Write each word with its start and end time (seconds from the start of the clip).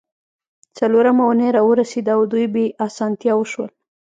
څلورمه 0.77 1.23
اونۍ 1.27 1.49
راورسیده 1.57 2.11
او 2.17 2.21
دوی 2.31 2.45
بې 2.53 2.65
اسانتیاوو 2.85 3.45
شول 3.51 3.69